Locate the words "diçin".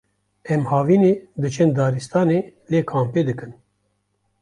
1.41-1.69